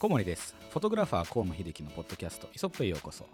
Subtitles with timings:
[0.00, 0.56] 小森です。
[0.70, 3.26] フォトグラファー河野秀樹のポッドキャストイソップへようこそ。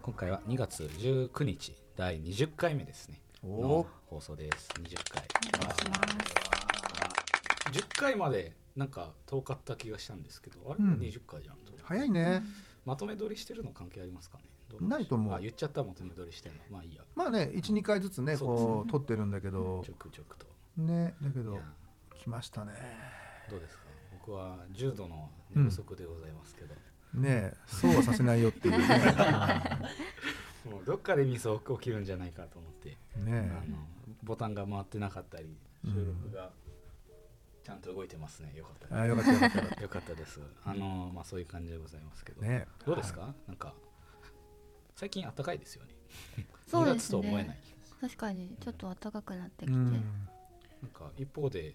[0.00, 3.20] 今回は2月19日第20回目ですね。
[3.44, 4.70] の放送です。
[4.80, 5.22] 20回。
[7.70, 10.94] 10回までなんか遠かった気がしたんですけどあれ、うん。
[10.94, 12.42] 20回じゃんと早いね。
[12.84, 14.44] まとめ撮りしてるの関係ありますかね？
[14.80, 15.34] ないと思う。
[15.34, 16.58] あ言っちゃったまとめ撮りしてんの。
[16.70, 17.02] まあいいや。
[17.14, 18.56] まあね12回ずつねそうね。
[18.56, 19.82] こう撮ってるんだけど。
[19.84, 20.46] ちょくちょくと。
[20.78, 21.58] ねだけど
[22.16, 22.72] 来ましたね。
[23.50, 23.84] どうですか？
[24.12, 26.74] 僕は重度の寝不足でございますけど、
[27.14, 28.88] ねそうはさせないよっていうね。
[30.64, 33.50] もうどっかでミス起きるんじゃないかと思って、うんね。
[33.54, 33.76] あの
[34.22, 36.50] ボタンが回ってなかったりうん収録が
[37.64, 38.52] ちゃんと動いてますね。
[38.54, 39.58] よかったあよかったよかった。
[39.58, 40.40] よかっよかったです。
[40.64, 42.66] あのまあそういう感じでございますけど、たね。
[42.84, 43.34] どうですか？
[43.48, 43.72] なんか
[44.94, 45.94] 最近暖かいですよね。
[46.68, 46.98] そうですね。
[46.98, 47.58] 2月と思えない。
[48.00, 49.92] 確かにちょっと暖かくなってきて、うん。
[50.82, 51.74] なんか一方で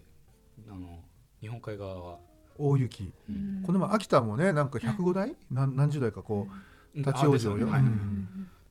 [0.68, 1.02] あの
[1.40, 2.18] 日本海側は、
[2.56, 3.12] 大雪。
[3.28, 3.62] うん。
[3.66, 5.36] この前秋田もねなんか105台？
[5.50, 6.46] 何何十台かこ
[6.94, 7.66] う立ち往生よ。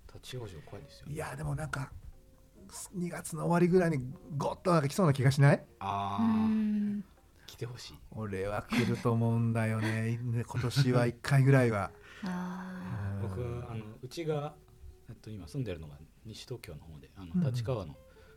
[0.07, 1.13] 立ち往生怖いですよ、ね。
[1.13, 1.91] いやでもなんか
[2.97, 3.99] 2月の終わりぐらいに
[4.37, 5.57] ゴッとなんか来そうな気がしない？
[5.57, 6.19] うあ
[7.47, 7.99] 来てほしい。
[8.11, 10.17] 俺は来ると思うんだよね。
[10.21, 11.91] ね 今年は1回ぐらいは。
[12.23, 13.69] あ僕うん。
[13.69, 14.53] あのうちが
[15.09, 17.41] えっと今住んでるのが西東京の方であうん。
[17.41, 17.95] の立川の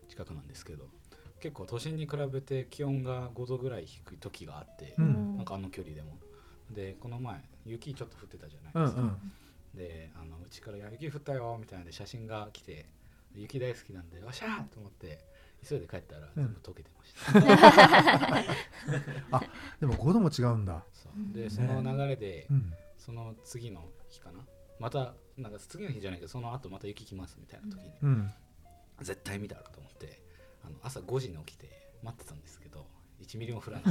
[0.09, 0.89] 近くなんですけど、
[1.41, 5.37] 結構都心に比べて気温が5度ぐらい低い時があって、うーん。
[5.37, 6.19] なんかあの距離でも。
[6.71, 9.03] でこの前雪ちょっと降ってたじゃないうんですか。
[9.03, 9.33] うん
[9.75, 12.85] であのうちからいや「雪降ったよ」みたいなんで写真が来て
[13.35, 15.19] 雪大好きなんで「わっしゃー!」と思って
[15.69, 16.45] 急いで帰ったらうん。
[16.45, 17.33] 全部溶けてました、
[19.81, 20.85] でも5度も違うんだ。
[21.33, 22.73] でその流れで、うん。
[22.99, 24.39] その次の日かな。
[24.79, 28.33] またなんか次の日じゃないけどその後また雪来ますみたいな時に、うん。
[29.01, 30.21] 絶対見たらと思って
[30.65, 31.69] あの朝5時に起きて
[32.03, 32.87] 待ってたんですけど
[33.21, 33.85] 1ミリも降らない。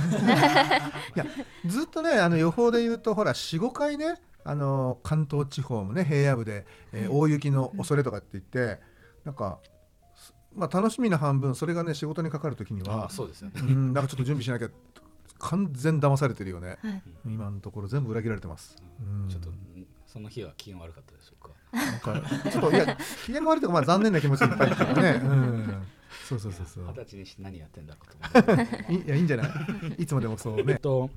[1.67, 8.79] ずっとねあの予報で言うとほら45回ねあの関東地方もね平野部で、えー大雪の恐れとかって言って
[9.25, 9.59] なんか、
[10.15, 13.61] すまあ、楽しみな半分それがね仕事にかかる時にあはそうですよね。
[13.61, 14.69] うんなんかちょっと準備しなきゃ
[15.39, 16.77] 完全騙されてるよね。
[16.81, 17.03] はい。
[17.25, 19.29] 今のところ全部裏切られてます、うん。
[19.29, 19.53] ちょっとん
[20.05, 21.51] その日は気温悪かったでしょうか。
[21.71, 25.87] なんかちょっといや機嫌が悪いとかまあ残念な気持ちいっぱいだからね、うん、
[26.27, 26.85] そうそうそうそう。
[26.85, 29.47] 二十歳にして何やってんだろうと思っていいやいいんじゃな
[29.97, 30.03] い？
[30.03, 31.09] いつまでもそうえっねと、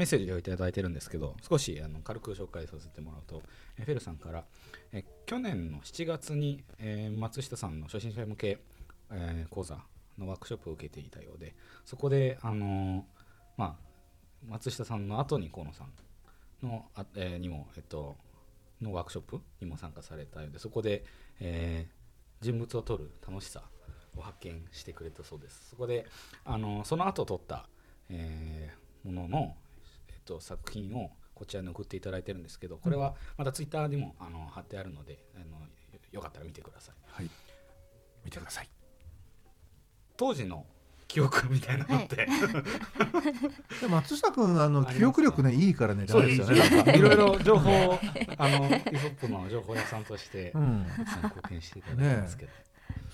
[0.00, 3.42] メッセージをいただいてるんですけど少しあの軽く紹介させてもらうと
[3.78, 4.44] えフェルさんから
[4.92, 8.58] え去年の7月に、えー松下さんの初心者向け、
[9.10, 9.76] えー講座
[10.16, 13.02] のワークショップを受けていたようでそこで、あのー
[13.58, 13.74] まあ、
[14.48, 18.16] 松下さんの後に河野さんのあ、えにも、えっと、
[18.80, 21.04] のワークショップにも参加されたようでそこで、
[21.40, 21.86] え
[22.40, 23.64] 人物を撮る楽しさ
[24.16, 25.68] を発見してくれたそうです。
[25.68, 26.06] そこで、
[26.46, 27.66] あのその後撮った、
[28.08, 28.70] え
[29.04, 29.56] ものの、
[30.20, 31.10] っと、作品を
[31.40, 36.94] こちらに送っていただいてるんですけどこれはまたツイッターにもあの貼ってあるのであのよよかったら見てください。
[37.06, 37.30] はい。
[38.24, 38.68] 見てください。
[40.18, 40.66] 当時の
[41.08, 42.16] 記憶みたいなのって、
[43.80, 46.06] でも 松下君あの記憶力ねいいからね。
[46.06, 46.92] そうですよね大事なんか。
[46.94, 47.98] いろいろ情報を
[48.36, 50.86] あのイソップの情報屋さんとしてうん。
[51.24, 52.52] 貢献していただいてますけど、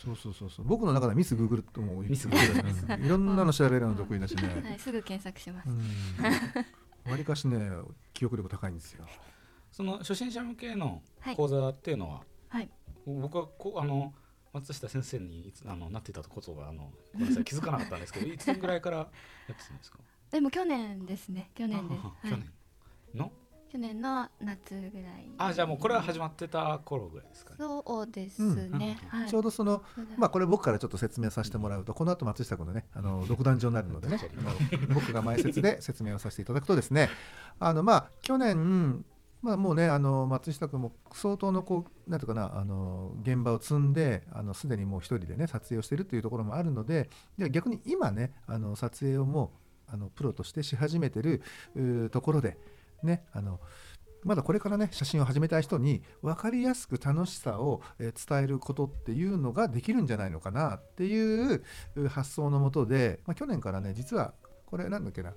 [0.05, 0.67] そうそうそうそう。
[0.67, 2.97] 僕の中ではミスグーグルともミスグーグル。
[2.97, 3.05] うん。
[3.07, 4.63] いろんなの調べるの得意だしね。
[4.65, 7.59] はい、すぐ検索します、うんわりかしね
[8.13, 9.07] 記憶力高いんですよ。
[9.71, 11.37] その初心者向けのはい。
[11.37, 12.69] 講座っていうのは、はい。
[13.07, 14.13] 僕はこうあの
[14.53, 19.07] 松下先生にいつあのなっていたことがあのごめんなさい 気づかなかったんですけどいつぐらいからやっ
[19.57, 19.99] てたんですか？
[20.31, 22.53] でも去年ですね去年ではい去年。
[23.15, 23.33] の？
[23.71, 25.29] 去年の夏ぐらい。
[25.39, 27.57] あじゃあもうこれは始まってた頃ぐらいですかね。
[27.59, 29.29] そうですね、うんはい。
[29.29, 29.83] ちょうどその
[30.17, 34.19] まあこれ僕からちょっと説明させてもらうとこの後松下君のねあの独壇場になるのでね
[34.95, 37.11] 僕が前説で説明をさせていただくとですね
[37.59, 39.05] あのまあ去年
[39.43, 49.53] まあもうねあの松下君も相当のこうなんていうかなあの現場を積んであのすでにもう一人でね撮影をしているというところもあるのでじゃあ逆に今ねあの撮影をも
[49.89, 51.43] うあのプロとしてし始めてる
[52.11, 52.57] ところで
[53.03, 53.61] ねあの
[54.25, 58.13] まだこれからね写真を始めたい人に分かりやすく楽しさを伝
[58.43, 61.63] えることっていうのができるんじゃないのかなっていう
[62.09, 64.35] 発想のもとで、まあ、去年からね実は
[64.67, 65.35] これなんだっけな、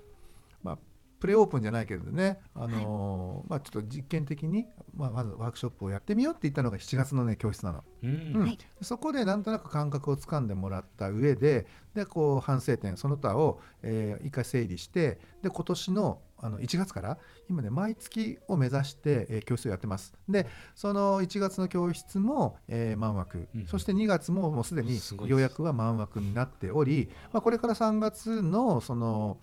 [0.64, 0.78] まあ、
[1.20, 7.84] プレオープンじゃないけどね、あのーまあ、ちょっと実験的に、まあ、まずワークショップをやってみようって言ったのが7月のね教室なの。
[8.02, 8.32] うん。
[8.36, 8.42] うん。
[8.42, 8.58] はい。
[8.80, 17.18] そこでなんとなく感覚をつかんでもらった上ででこう反省点その他を、えー一回整理してで今年のあの1月から
[17.50, 20.14] 今ね毎月を目指して、えー教室をやってます。
[20.28, 23.66] でその1月の教室も、えー満枠、うん。
[23.66, 29.38] そして2月ももうすでに予約は満枠になっており、まあ、これから3月のその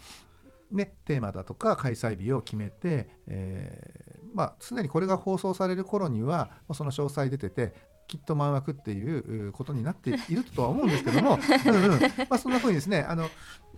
[0.71, 7.73] ね、テーマだとか開催日を決めて、えーまあ、常にこれが放送される頃にはその詳細出てて
[8.07, 13.29] きっと満枠っていううことになっているとは思うんですけども、 うんうんまあ、そんな風にですねあの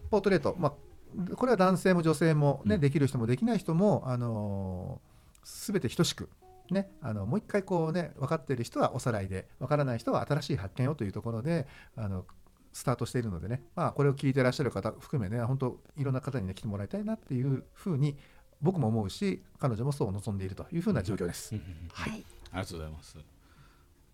[0.10, 6.30] ポートレート、まあ、これは男性も女性も、ねうんできる人もできない人も、あのー全て等しく。
[6.70, 11.66] ね、あのもう一回こうね分かっている人はおさらいで分からない人は新しい発見をというところで
[11.96, 12.26] あの
[12.74, 18.16] スタートしているのでね、まあ、これを聞いてらっしゃる方含めね本当いろんな方にね来てもらいたいなっていうふうに
[18.62, 21.56] 僕も思うし彼女もそう望んでいるというふうな状況です。
[21.94, 22.24] はい。
[22.52, 23.18] ありがとうございます。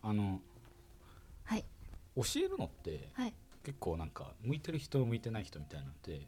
[0.03, 0.39] あの
[1.43, 1.65] はい。
[2.15, 3.33] 教えるのってはい。
[3.63, 6.21] 結構なんか向いてる人向いてない人みたいなのって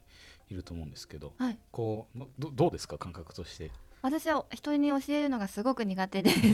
[0.49, 1.57] いると思うんですけどはい。
[1.71, 3.71] こうまどどうですか感覚として？
[4.01, 6.53] 私は人に教えるのがすごく苦手です、ね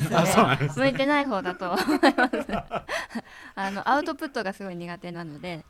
[0.75, 2.47] 向いてない方だと思います。
[3.55, 5.65] あのアウトプットがすごい苦手なので、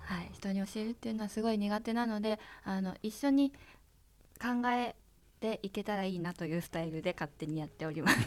[0.00, 3.52] はい、人に教えるっていうのはすごい苦手なのであの一緒に
[4.40, 4.94] 考え
[5.40, 8.18] ていけたらいいなというスタイルで勝手にやっております。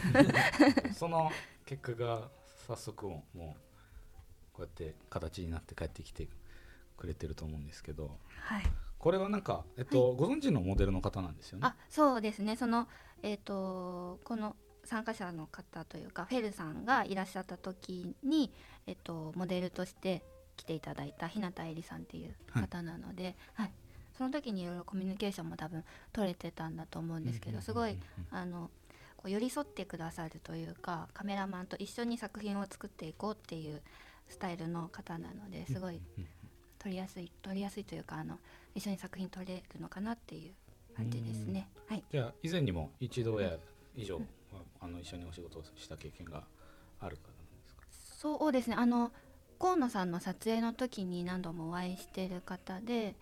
[0.94, 1.32] その
[1.66, 2.30] 結果が
[2.68, 3.40] 早速もう
[4.54, 6.28] こうやって形になって帰ってきて
[6.98, 8.64] くれてると思うんですけどはい
[9.04, 11.68] これはなんか、えっとご存知のモデルの方なんですよね。
[11.68, 12.56] あそうですね。
[12.56, 12.88] その
[13.22, 14.56] えっ、とこの
[14.86, 18.50] 参加者の方というかフェルさんがいらっしゃった時に、
[18.88, 20.24] えっとモデルとして
[20.56, 23.74] 来ていただいた日向絵里さんっていう方なので、はい。
[24.18, 25.84] その時にいろいろコミュニケーションも多分
[26.14, 27.98] 取れてたんだと思うんですけどすごい
[28.30, 28.70] あの
[29.18, 33.82] こう寄り添ってくださるというかカメラマンと一緒に作品を作っていこうっていう
[34.30, 36.28] スタイルの方なのですごいうん
[36.84, 38.38] 撮りやすい撮りやすいというかあの
[38.76, 40.54] 一緒に作品撮れるのかなっていう
[40.96, 41.70] 感じですね。
[41.88, 43.58] はい、じゃあ以前にも一度や
[43.96, 44.22] 以上、
[44.82, 46.44] あの一緒にお仕事をした経験が
[47.00, 47.84] ある方なんですか？
[47.90, 48.76] そうですね。
[48.78, 49.12] あの
[49.60, 53.16] 河野さんの撮影の時に何度もお会いしてる方で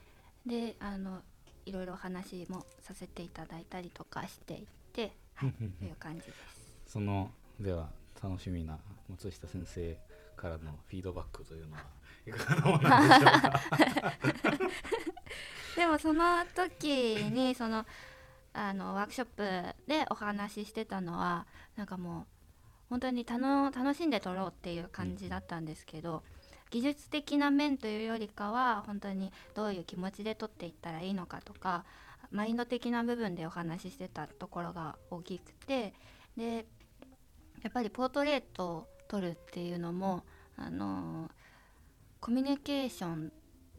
[0.46, 1.22] であの
[1.66, 5.72] いろいろ話もさせていただいたりとかしていて、はい、うんうんうん。
[5.74, 6.92] という感じです。
[6.94, 7.90] そのでは
[8.24, 9.98] 楽しみな松下先生
[10.36, 11.86] からのフィードバックというのは？
[12.28, 13.60] いかがなものなんでしょうか。
[15.76, 17.86] でもその時にその
[18.54, 19.44] あのワークショップ
[19.88, 22.26] でお話ししてたのはなんかもう
[22.90, 26.24] 本当に楽しんで撮ろうっていう感じだったんですけど、
[26.72, 31.86] 技術的な面というよりかは本当にどういう気持ちで撮っていったらいいのかとか
[32.32, 35.94] マインド的な部分でお話ししてたところが大きくて
[36.38, 36.66] で
[37.62, 40.24] やっぱりポートレートを撮るっていうのも
[40.58, 41.30] あの
[42.22, 43.32] コミュニケーション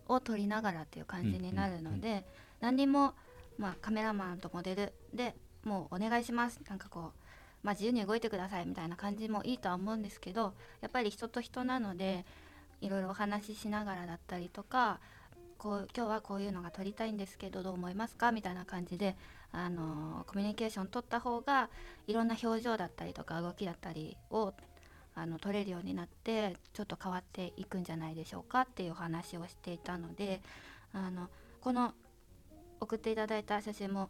[0.08, 2.26] を撮りながらっていう感じになるので、
[2.60, 3.14] 何にも、
[3.56, 5.34] まあ、カメラマンとモデルで
[5.64, 6.60] もうお願いします。
[6.68, 7.22] なんかこう、
[7.62, 12.24] まあ、自由に動いてくださいみたいな感じもいいとは思うんですけどやっぱり人と人なので
[12.80, 14.98] いろいろお話ししながらだったりとか
[15.58, 19.16] こう今日はこういうのが撮りたいんですけどどう思いますかみたいな感じで、
[19.52, 21.70] あのコミュニケーション取った方が
[22.08, 24.52] いろんな表情だったりとか動きだったりを
[25.14, 30.40] あの取れるようになってちょっと変わっていくんじゃないでしょうかっていうお話をしていたので
[30.92, 31.28] あの
[31.60, 31.92] この
[32.80, 34.08] 送っていただいた写真も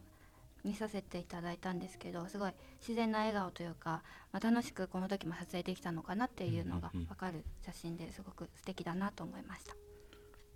[0.63, 4.01] 見させていただいたんですけどすごい自然な笑顔というか、
[4.31, 9.75] まあ、楽しくこの時も撮影できたのかなっていうのが分かる写真ですごく素敵だなと思いました。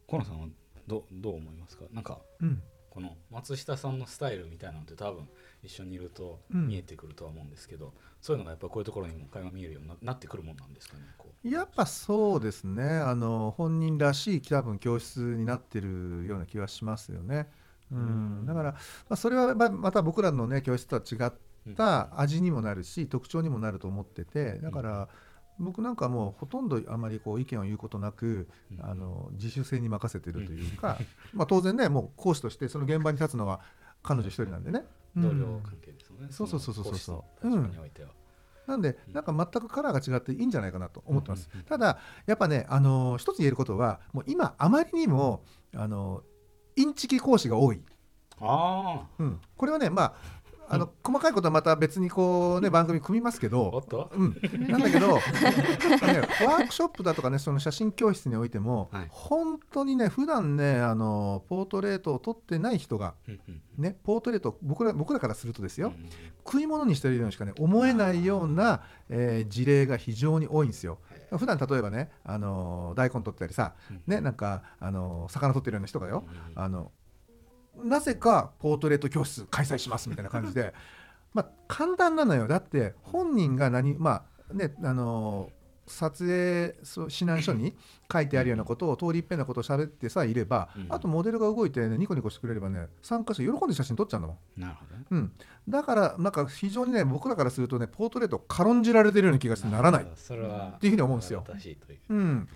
[0.10, 0.48] 河野さんは
[0.88, 1.84] どどう思いますか？
[1.92, 2.64] なんかうん
[2.98, 5.30] この松下さんのスタイルみたいなのって多分
[5.62, 6.68] 一緒にいるとうん。
[6.68, 11.48] 見えてくるとは思うんですけど、そういうのがやっぱりこういうところにも垣間見えるようにななってくるもんなんですかねこう。
[11.48, 12.84] やっぱそうですね。
[12.84, 17.48] あの本人らしい多分教室になってるような気はしますよね。
[17.92, 25.10] うん、だから、まあ、それはままた僕らのね教室とは違った味にもなるし特徴にもなると思っててだから
[25.60, 28.86] 僕なんかもうほとんどあまりこう意見を言うことなくうん。
[28.86, 30.98] あの自主性に任せてるというか、
[31.34, 33.62] まあ当然ねもう講師としてその現場に立つのは
[34.04, 34.86] 彼女一人なんでね。
[35.16, 35.62] 同僚うん。
[35.62, 37.50] 関係ですよね、そうそうそうそうそう。
[37.50, 38.10] の講師の立場においては、
[38.68, 39.14] なんでうん。
[39.14, 41.50] なんか全くカラーが違っていいんじゃないかなと思ってます。
[41.52, 41.66] うんうんうん。
[41.66, 45.44] ただやっぱねあの一つ言えることはもう今あまりにも
[45.76, 46.24] あの
[46.76, 47.82] インチキ講師が多い。
[48.40, 50.14] あうん、これはねまあ
[50.70, 53.84] あの細かいことはまた別にこうね番組組みますけど。
[54.14, 54.36] うん、
[54.68, 55.20] なんだけど、 ね、
[56.46, 59.08] ワークショップだとかねその写真教室においても、はい。
[59.10, 63.14] 本当にね普段ねあのポートレートを撮ってない人が、
[63.78, 66.10] ね、ポートレート僕ら僕らからするとですよ、うん
[66.48, 71.00] 食い物にしてるようにしかね思えないような、えー事例が非常に多いんですよ。
[71.32, 73.74] 普段例えばねあの大根取ったりさ、
[74.06, 76.24] ね、なんかあの魚取ってるような人がよ、
[76.56, 76.92] あの
[77.84, 80.74] なぜかポートレート教室開催しますみたいな感じで。
[81.34, 82.48] まあ簡単なのよ。
[82.48, 85.52] だって本人が何まあねあの
[85.88, 87.74] 撮影指南書に
[88.12, 90.86] 書いてあるようなことを通り一遍なことを喋ってさえいれば、うん。
[90.90, 94.62] あとモデルが動いて、ね、ニコニコしてくれればね参加者喜んで写真撮っちゃうんだもん。
[94.62, 94.96] なるほど。
[94.98, 95.32] ねうん、
[95.68, 101.44] だからなんか非常にね僕らからするとねポートレートを軽んじられてるような気がしてならない、それはっていうふうに思うんですよ。
[102.10, 102.50] うん、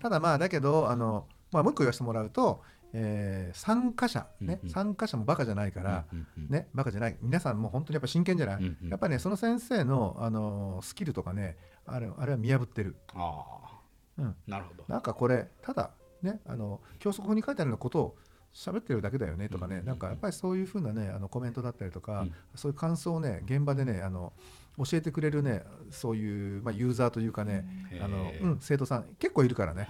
[0.00, 4.72] ただまあだけどあの、まあ、もう一個言わせてもらうと、えー参加者、ねうんうん。
[4.72, 7.16] 参加者もバカじゃないから、うんうんね、バカじゃない。
[7.20, 8.88] 皆さんも本当にやっぱ真剣じゃない、うんうん。
[8.88, 11.56] やっぱりねその先生の、あのスキルとかね
[11.86, 13.80] あれあれは見破ってる、あ
[14.18, 14.84] うん、あなるほど。
[14.88, 15.90] なんかこれただ
[16.22, 18.16] ねあの教則法に書いてあるようなことを
[18.54, 22.34] 喋ってるだけだよねとかね、うんうんうんなんかやっぱりそういうふうなねあのコメントだったりとか、うん。
[22.54, 24.32] そういう感想をね現場でねあの
[24.78, 27.66] 教えてくれるねそういう、まあ、ユーザーというかね、
[28.00, 29.86] あのうん、生徒さん結構いるからね、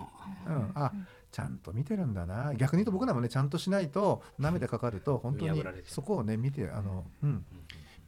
[0.46, 0.92] うんうん、あ
[1.32, 2.54] ちゃんと見てるんだな。
[2.54, 7.44] 逆に言うと僕らもねちゃんとしないと舐めてかかると本当にそこをね見てあの、うん、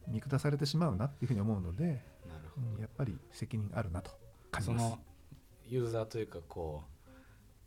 [0.08, 2.02] 見下されてしまうなっていうふうに思うので、
[2.76, 2.80] うん。
[2.80, 4.10] やっぱり責任あるなと
[4.50, 4.82] 感じます。
[4.82, 5.02] どその。
[5.66, 6.82] ユーザーというかこ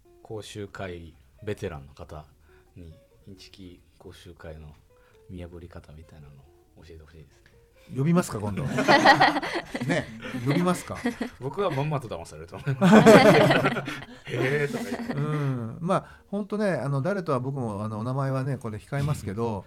[0.05, 2.25] う講習会ベテランの方
[2.75, 2.93] に
[3.27, 4.67] インチキ講習会の
[5.29, 6.33] 見破り方みたいなの
[6.77, 7.51] を教えてほしいですね
[7.95, 8.63] 呼びますか今度。
[9.87, 10.05] ね
[10.45, 10.97] 呼びますか。
[11.39, 12.95] 僕はまんまと騙されると思います
[14.27, 15.13] へえとか言って。
[15.13, 15.77] うん。
[15.79, 19.65] まあ本当ねあの誰とは僕もあのお名前はねこれ控えますけど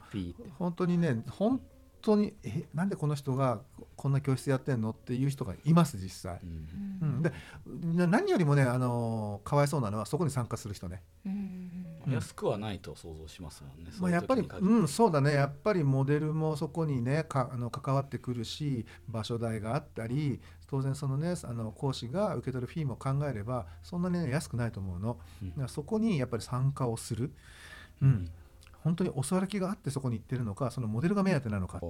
[0.59, 1.61] 本当にね本
[2.03, 3.61] 当にえなんでこの人が
[3.97, 6.41] こんな教室やってんのっていう人がいます実際。
[6.43, 6.69] う、ん。
[7.03, 7.33] うん、で
[7.99, 11.03] な何よりもねあのかわいそうなのはそこに参加する人ね。
[11.25, 11.60] うんうん
[12.13, 13.91] 安くはないと想像しますもんね。
[14.01, 15.33] まあ、やっぱり、そうん、そうだね。
[15.33, 25.51] やっぱりモデルもそこにねかあの関わってくるし場所代があったり当然そのねあの講師が受け取るフィーも考えればそんなに、ね、安くないと思うの、うん。
[25.51, 27.33] だからそこにやっぱり参加をする、
[28.03, 28.31] うん。
[28.83, 31.81] 本当に教わる気があってそこに行ってるのかそのモデルが目当てなのか、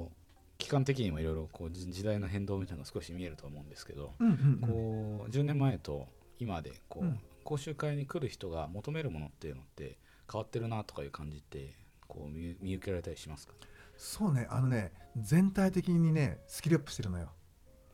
[0.59, 5.21] 期間的にもいろいろこうじ時代の変動みたいなのが少し見えると思うんですけど、うんうんうん。
[5.21, 6.07] こう10年前と
[6.39, 7.21] 今でこう、うん。
[7.45, 9.99] 講習会に来る人が求めるものっていうのって
[10.31, 11.75] 変わってるなとかいう感じって
[12.07, 13.55] こう見見受けられたりしますか？
[13.97, 17.31] そうねあのね全体的にねスキルアップしてるのよ。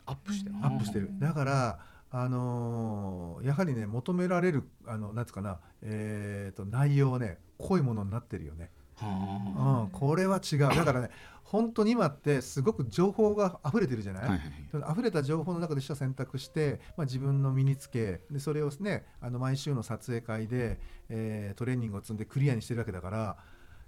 [0.05, 0.57] アップしてる？
[0.63, 1.11] アップしてる。
[1.19, 1.79] だから
[2.11, 8.65] あのーやはりね求められるあのなんつうかなえー、と内容はね濃いものになってるよね。
[8.65, 8.69] は
[9.03, 10.59] うん、これは違う。
[10.59, 11.11] だからね
[11.45, 14.39] 本当に今ってすごく情報が溢れてるじゃない、あはい
[14.81, 14.93] はい。
[14.93, 23.37] 溢れた情報の中で取捨選択して、まあ、自分の身につけでそれをねあの毎週の撮影会で、えートレーニングを積んでクリアにしてるわけだから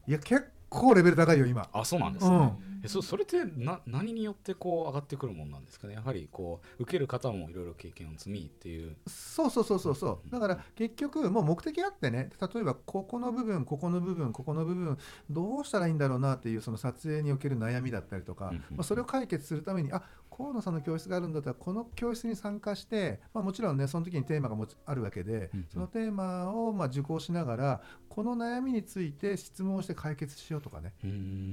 [0.07, 1.69] いや結構レベル高いよ今。
[1.73, 2.53] あそうなんですね、
[2.85, 5.95] えそそれってな何によってこう上がってくるもんなんですかね？
[5.95, 8.97] やはりこう受ける方もいろいろ経験を積みっていう。
[9.07, 10.31] そうそうそうそうそう。
[10.31, 14.99] だから結局もう目的あってね例えばここの部分ここの部分ここの部分
[15.31, 18.63] どうしたらいいんだろうなっていうその撮影における悩みだったりとか、うんうん。
[18.77, 25.67] まあ、それを解決するためにあ河野さんの教室があるんだったらこの教室に参加して、まあ、もちろんねその時にテーマがもちあるわけで、うんうん。
[25.73, 30.93] そのテーマをまあ受講しながらこの悩みについて質問をして解決しようとかね。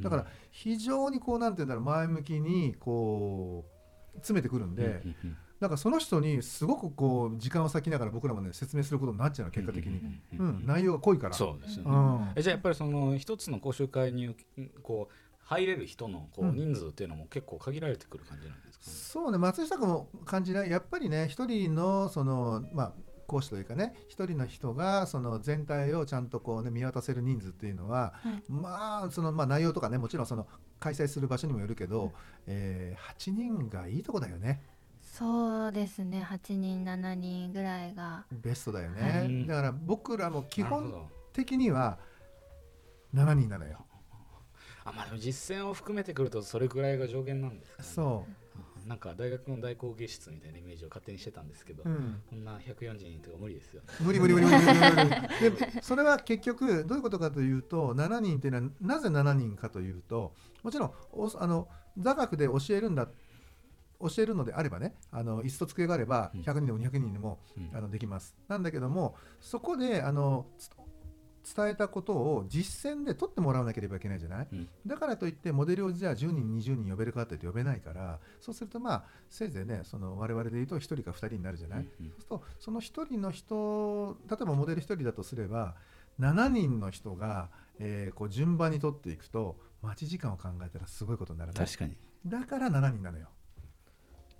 [0.01, 3.65] だから非常にこうなんて言うんだろう前向きにこ
[4.13, 5.01] う詰めてくるんで、
[5.59, 9.97] なんかその人にすごくこう時間を割きながら僕らもね説明することになっちゃうの結果的に、
[10.37, 11.33] ううんん内容が濃いから。
[11.33, 12.29] そうですよね、うん。
[12.35, 14.35] えじゃあやっぱりその一つの講習会に
[14.83, 15.13] こう
[15.45, 16.55] 入れる人のこううん。
[16.55, 20.69] 人数っていうのも結構限られてくる感じなんですかね、そうね松下君も感じない？
[20.69, 22.93] やっぱりね一人のそのまあ
[23.27, 28.43] 講師というかね一人の人がその全体をちゃんとこうね見渡せる人数っていうのは、はい。
[28.47, 30.47] まあそのまあ内容とかねもちろんその
[30.79, 32.11] 開催する場所にもよるけど、
[32.45, 34.61] えー、8人がいいとこだよね。
[35.01, 36.27] そうですね。
[36.29, 39.47] 8人7人ぐらいがベストだよね、はい。
[39.47, 41.97] だから僕らも基本的には
[43.13, 43.85] 7人なのよ
[44.85, 48.45] あまあでも実践を含めてくるとそれぐらいが上限なんですか、ね、そう。
[48.87, 53.87] なんか大学の大工芸室みたいなイメージを勝手にしてたんですけど、うん、こんな140人とか無理ですよね。
[53.99, 63.07] 無理無理無理無理無理 でそれは結局どういうことかというと7人っていうのはなぜ7人かというともちろんおあの座学で教えるんだ
[63.99, 66.41] 教えるのであればねあの椅子と机があればうん。
[66.41, 67.75] 100人でも200人でも、うん。
[67.75, 68.35] あのできます。
[68.47, 70.69] なんだけどもそこであのつ
[71.55, 74.67] 伝えたことを実践で取ってもらわなければいけないじゃない、うん。
[74.85, 82.11] だからといってモデルをじゃあ10人20人呼べるかって言って呼べないからそうするとまあせいぜいねその我々で言うと1人か2人になるじゃない、うんうん。
[82.11, 85.75] そうするとその1人の人例えばモデル1人だとすれば
[86.19, 91.97] 7人の人が、えーこう順番に取っていくと待ち時間を考えたらすごいことになるね確かに。
[92.25, 93.27] だから7人なのよ、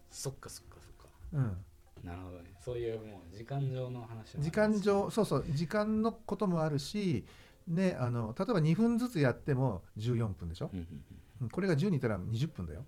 [0.09, 1.09] そっかそっかそっか。
[1.33, 1.57] うん、
[2.03, 2.51] なるほどね。
[2.59, 7.25] そういうもう時間上の話時間上そうそう時間のこともあるし、
[7.67, 10.69] ね、あの例えば2分ずつやっても14分でしょ？
[10.73, 11.03] うんうんうん。
[11.41, 12.85] うんこれが10人いたら20分だよ。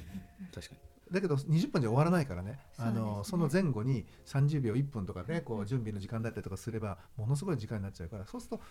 [0.54, 0.80] 確かに。
[1.12, 2.52] だけど20分じゃ終わらないからね。
[2.78, 2.92] ね。
[2.92, 8.26] のその前後に30秒1分とかねこう準備の時間だったりとかすればものすごい時間になっちゃうから。
[8.26, 8.62] そうすると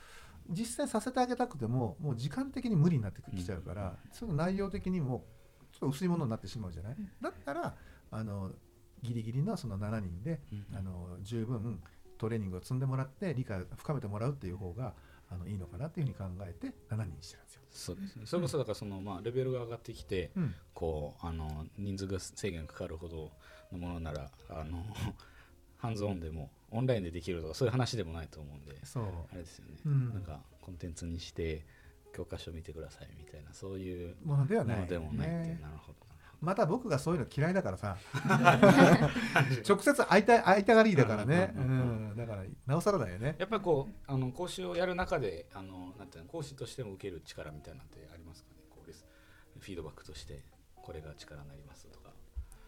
[0.50, 5.26] 実践させてあげたくてももう時間的に無理になってきちゃうから、その内容的にも
[5.72, 7.10] ちょっと薄いものになってしまうじゃない、うん。
[7.22, 7.76] だったら
[8.10, 8.52] あの
[9.02, 11.82] ギリギリのその7人でうんあの十分
[12.18, 14.94] トレーニングを積んでもらって理解を深めてもらうっていう方が
[15.32, 17.62] あのいいのかなっていうふうに考えて7人にしてるんですよ。
[17.72, 18.26] そうですね。
[18.26, 20.56] それこそだからそのまあレベルが上がってきてうん。
[20.74, 23.32] こうあの人数が制限がかかるほど
[23.72, 24.84] のものならあの
[25.78, 29.04] ハンズオンでもオンラインでできるとかそういう話でもないと思うんでそう。
[29.32, 30.14] あれですよね、うん。
[30.14, 31.66] なんかコンテンツにして
[32.14, 36.09] 教科書見てくださいみたいなそういうものではないものでもないっていう、ねなるほど
[36.42, 37.98] また僕がそういうの嫌いだからさ。
[39.68, 41.66] 直接会いたい会いたがりだからね、ううん。
[41.66, 42.14] うん。
[42.14, 43.36] ん、だからなおさらだよね。
[43.40, 48.62] やっぱりこうあの講師をやる中であのなんていうの講師としても受ける力みたいなのってありますかね？
[48.70, 49.06] こうです
[49.60, 50.44] フィードバックとして
[50.76, 52.12] これが力になりますとか。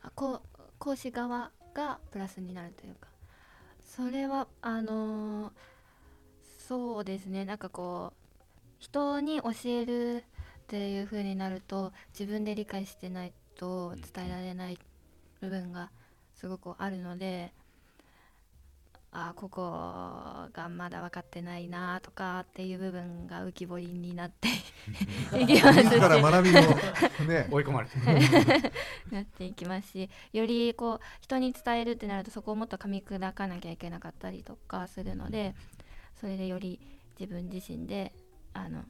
[0.03, 0.41] あこう
[0.77, 3.07] 講師側がプラスになるというか。
[3.83, 5.53] それはあのー
[6.67, 7.43] そうですね。
[7.43, 8.41] なんかこう
[8.79, 10.23] 人に教えるっ
[10.67, 14.79] ていう風になると自分で理解してないと伝えられない
[15.39, 15.91] 部分が
[16.33, 17.53] すごくあるので
[19.11, 19.61] あここ
[20.53, 24.47] がまだ分かってないなとかっていう部分が浮き彫りになって
[25.37, 25.81] いきます。
[25.81, 26.61] し自ら学びの
[27.27, 27.97] ね 追い込まれて。
[29.11, 35.53] なっていきますしよりこう人に伝えるってなるとそこをもっと噛み砕かなきゃいけなかったりとかするので
[36.15, 36.79] それでより
[37.19, 38.13] 自分自身で
[38.53, 38.85] あの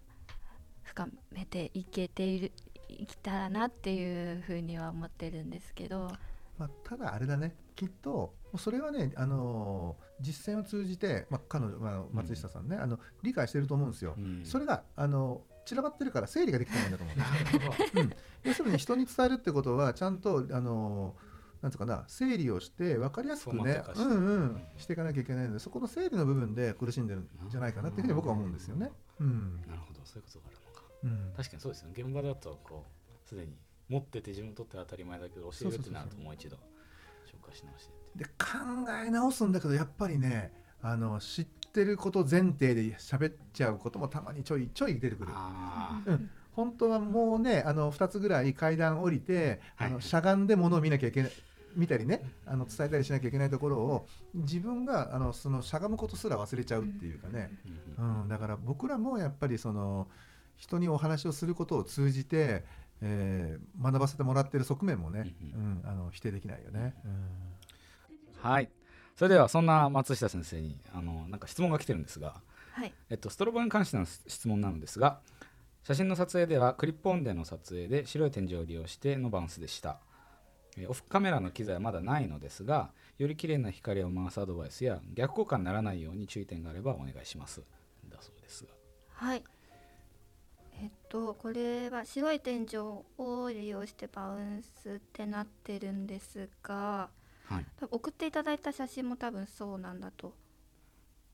[0.84, 2.51] 深めていけている
[3.00, 6.12] いきたらなっていうふうには思ってるんですけど。
[6.57, 7.55] まあ、ただあれだね。
[7.75, 14.15] きっとそれはね、あの実践を通じて、まあ、彼女、まあ、松下さんね、あの理解してると思うんですよ。
[14.17, 14.41] うん。
[14.43, 17.15] それがあの散らばってるから整理ができてないんだと思う。
[17.15, 18.03] んですよ。
[18.03, 21.15] うん、要するに人に伝えるってことはちゃんとあの
[21.62, 28.92] なんつうかな整理をして分かりやすくねうんうんしていかなきゃいけないのでそこの整理の部分で苦しんでるんじゃないかなっていうふうに僕は思うんですよね。
[29.20, 29.61] うん。
[29.68, 30.00] なるほど。
[30.03, 30.57] そういうことがある
[31.03, 31.33] うん。
[31.35, 31.94] 確かにそうですよね。
[31.98, 32.85] 現場だとこ
[33.25, 33.55] うすでに
[33.90, 45.31] 持ってて自分にとって当たり前だけど教えるってなるともう一度紹介し直してってで考え直すんだけどやっぱりねあの知ってること前提で喋っちゃうこともたまにちょいちょい出てくる。
[45.33, 46.29] あうん。
[46.53, 49.87] 本当はもうねあの2つぐらい階段降りて、はい。
[49.87, 51.31] あのしゃがんで物を見なきゃいけない
[51.75, 57.50] 見たりねあの伝えたりしなきゃいけないところを自分があのそのしゃがむことすら忘れちゃうっていうかね、
[57.98, 60.07] うん、だから僕らもやっぱりその
[60.61, 62.63] 人にお話をすることを通じて、
[63.01, 65.81] えー学ばせてもらってる側面もね、ううん。
[65.83, 66.93] あの否定できないよね。
[68.37, 68.69] はい。
[69.15, 72.35] それではそんな松下先生にあのなんか質問が来てるんですが、
[72.74, 72.93] はい。
[73.09, 75.19] えっと、ストロボに関しての質問なのですが
[75.83, 79.97] 写真の撮影ではクリップオンでの撮影で白い天井を利用してのバウンスでした。
[80.77, 87.61] えーオフカメラの機材はまだないのですがより綺麗な光を回すアドバイスや逆効果にならないように注意点があればお願いします。
[88.09, 88.69] だそうですが。
[89.13, 89.43] はい
[90.81, 92.77] えっとこれは白い天井
[93.17, 97.09] を利用してバウンスってなってるんですが
[97.46, 97.65] はい。
[97.91, 100.33] 送っていただいた写真も多分そうなんだと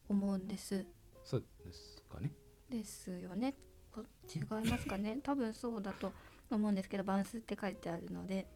[0.09, 0.85] 思うんです。
[1.23, 2.31] そうですかね。
[2.69, 3.53] ですよね。
[3.93, 5.19] こ違いますかね。
[5.23, 6.11] 多分そうだと
[6.49, 8.47] 思うんですけどバウンスって書いてあるので。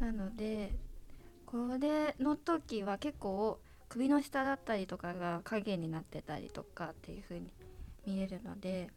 [0.00, 0.72] なので
[1.46, 7.48] これの時は結構首の下だったりとかが影になってたりとかっていう風に
[8.06, 8.90] 見えるので。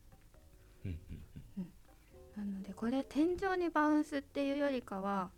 [2.38, 5.32] なのでこれ天井にバウンスっていうよりかは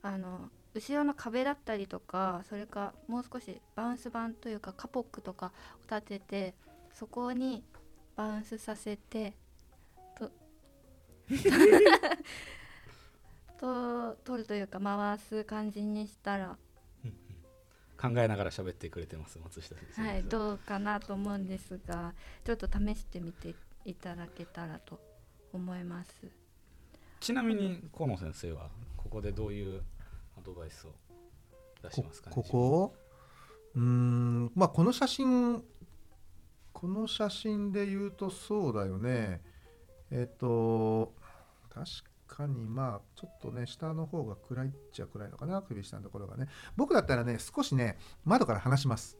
[0.00, 5.50] あの後ろの壁だったりとかそれかもう少しバウンス板というかカポックとかを
[5.92, 6.54] 立てて
[6.92, 7.64] そこに
[8.16, 9.34] バウンスさせて
[10.16, 10.30] と
[13.58, 16.56] と取るというか回す感じにしたら
[18.08, 20.02] 考えながら喋ってくれてます松下先生。
[20.02, 22.12] はいどうかなと思うんですが
[22.44, 25.00] ちょっと試してみていただけたらと
[25.52, 26.10] 思います。
[27.20, 29.82] ちなみに河野先生はここでどういう
[30.36, 30.90] アドバイスを
[31.82, 32.94] 出しこますかねここ？
[33.74, 35.62] うーんまあこの写真
[36.72, 39.40] この写真で言うとそうだよね。
[40.10, 41.14] えっと
[41.70, 41.86] 確
[42.36, 46.48] かにまあちょっとね下の方が暗いっちゃ暗いのかな首下のところがね。
[46.76, 49.18] 僕だったらね少しね窓から離します。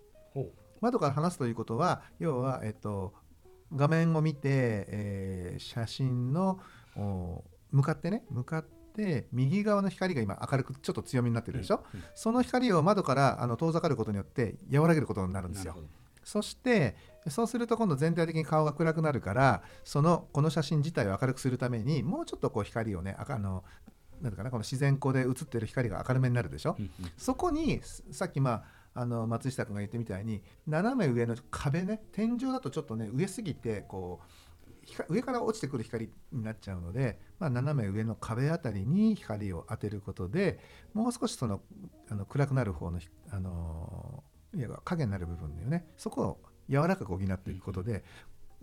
[0.81, 3.15] 窓から離すということは要はえっと
[3.75, 4.41] 画面を見て、
[4.89, 6.59] えー写真の
[6.97, 12.07] お向かってね向かって右側の光が今明るくちょっと強めになってるでしょ、うんうん。
[12.15, 15.77] その光を窓からあの遠ざかることによって和らげることになるんですよ。
[16.25, 16.97] そして
[17.29, 23.65] そうすると今度全体的に顔が暗くなるからそのこの写真自体を明るくするためにもうちょっとこう光をねああの
[24.21, 26.77] なんていうかなこの自然光で映ってる光が明るめになるでしょ、
[27.17, 34.45] そこにすさっきまああの松下君が言ってみたいに斜め上の壁ね天井だとちょっとね上すぎてこう
[34.85, 40.61] 光上から落ちてくる光になっちゃうので、まあ、斜め上の壁あたりに光を当てることで
[40.93, 41.61] もう少しその
[42.09, 44.23] あの暗くなる方のひあの
[44.55, 45.87] いや影になる部分だよね。
[45.97, 48.05] そこを柔らかく補っていくことで、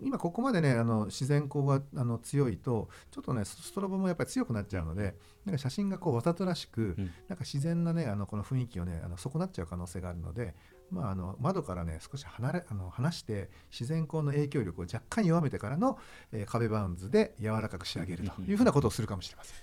[0.00, 7.04] 今ここまでねあの自然光があの強いとちょっとねストロボもやっぱり強くなっちゃうのでなんか写真がこうわざとらしく、うん。
[7.28, 10.54] なんか自然なねあのこの雰囲気をねあの損なっちゃう可能性があるので、
[10.90, 15.98] まあ、あの窓からね少し離れあの離して自然光の影響力を若干弱めてからの、
[16.32, 19.56] えー壁バウンズで柔らかく仕上げるというふうなことをするかもしれません。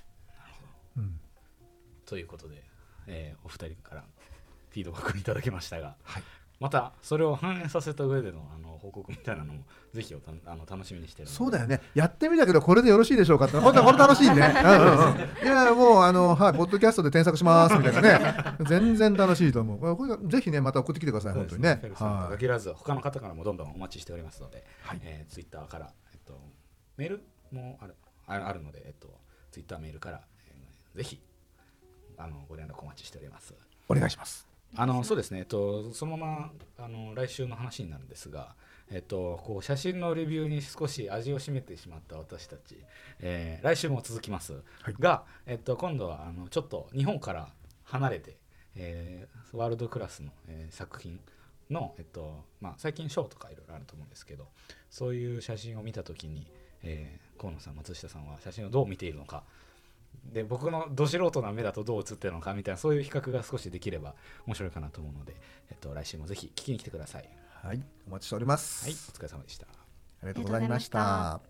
[0.97, 1.19] うん。
[2.06, 2.63] ということで、
[3.08, 4.06] えーお二人から
[4.69, 6.23] フィードバックいただきましたが、はい
[6.60, 11.82] またそれを反映させた上でのあの報告みたいなのもぜひおたあの楽しみにしてそうだよね。
[11.93, 14.34] やってみたけどこれでよろしいでしょうかって本当これ楽しいね。
[14.36, 18.58] うんいやもうあのはいポッドキャストで添削しますみたいなね。
[18.67, 19.95] 全然楽しいと思う。
[19.95, 22.38] これぜひねまた送ってきてくださいそうです本当にね。
[22.38, 25.00] 限らず他の方からもどんどんお待ちしておりますので、はい。
[25.04, 26.39] えー、ツイッターから、えっと、
[26.98, 27.95] メールもある
[28.28, 29.08] ああるので、えっと、
[29.52, 31.19] ツイッターメールから、えーぜひ
[32.17, 33.54] あのご連絡お待ちしております。
[33.88, 34.49] お願いします。
[34.76, 38.56] あのそうですね、えっと、そのままあの来週の話になるんですが、
[38.92, 42.78] えっと、こう写真のレビューに少し味を占めてしまった私たち、
[43.20, 44.96] えー来週も続きます、はい。
[45.00, 47.50] が、えっと、今度はあのちょっと日本から
[47.84, 48.38] 離れて、
[48.76, 51.20] えーワールドクラスの、えー作品
[51.70, 54.48] の、えっとまあ、最近ショーとかいろいろあると思うんですけど
[54.90, 56.48] そういう写真を見た時に、
[56.84, 59.44] えー河野さん松下さんは写真をどう見ているのか
[60.26, 64.13] で僕のど素人な目だとどう映ってるのかみたいなそういう比較が少しできれば
[64.45, 65.36] 面白いかなと思うので、
[65.72, 67.30] えっと、来週もぜひ聞きに来てください。
[67.62, 68.86] はいお待ちしております。
[68.86, 69.65] はい、お疲れ様でした。
[69.65, 69.69] あ
[70.24, 71.41] りがとうございました。